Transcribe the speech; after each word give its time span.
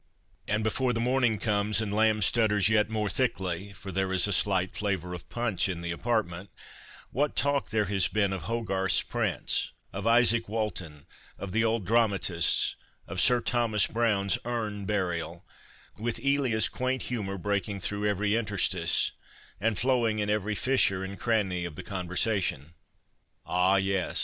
And 0.47 0.63
before 0.63 0.93
the 0.93 0.99
morning 0.99 1.37
comes, 1.37 1.79
and 1.79 1.93
Lamb 1.93 2.23
stutters 2.23 2.69
yet 2.69 2.89
more 2.89 3.07
thickly— 3.07 3.71
for 3.73 3.91
there 3.91 4.11
is 4.11 4.27
a 4.27 4.33
slight 4.33 4.71
flavour 4.75 5.13
of 5.13 5.29
punch 5.29 5.69
in 5.69 5.81
the 5.81 5.91
apartment— 5.91 6.49
what 7.11 7.35
talk 7.35 7.69
there 7.69 7.85
has 7.85 8.07
been 8.07 8.33
of 8.33 8.41
Hogarth's 8.49 9.03
prints, 9.03 9.71
of 9.93 10.05
Izaak 10.07 10.47
Walton, 10.49 11.05
of 11.37 11.51
the 11.51 11.63
old 11.63 11.85
dramatists, 11.85 12.75
of 13.07 13.21
Sir 13.21 13.41
Thomas 13.41 13.85
Browne's 13.85 14.39
Urn 14.43 14.85
Burial, 14.85 15.45
with 15.99 16.17
Elia's 16.17 16.67
quaint 16.67 17.03
humour 17.03 17.37
breaking 17.37 17.79
through 17.79 18.07
every 18.07 18.31
interstice, 18.35 19.11
and 19.59 19.77
flow 19.77 20.07
ing 20.07 20.17
in 20.17 20.31
every 20.31 20.55
fissure 20.55 21.03
and 21.03 21.19
cranny 21.19 21.63
of 21.63 21.75
the 21.75 21.83
conversation.' 21.83 22.73
Ah, 23.45 23.75
yes 23.75 24.19